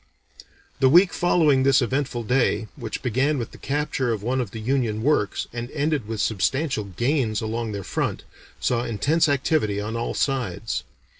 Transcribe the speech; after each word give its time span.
The 0.79 0.89
week 0.89 1.13
following 1.13 1.61
this 1.61 1.79
eventful 1.79 2.23
day, 2.23 2.67
which 2.75 3.03
began 3.03 3.37
with 3.37 3.51
the 3.51 3.59
capture 3.59 4.11
of 4.11 4.23
one 4.23 4.41
of 4.41 4.49
the 4.49 4.59
Union 4.59 5.03
works, 5.03 5.47
and 5.53 5.69
ended 5.73 6.07
with 6.07 6.19
substantial 6.21 6.85
gains 6.85 7.39
along 7.39 7.71
their 7.71 7.83
front, 7.83 8.23
saw 8.59 8.83
intense 8.83 9.29
activity 9.29 9.79
on 9.79 9.95
all 9.95 10.15
sides. 10.15 10.81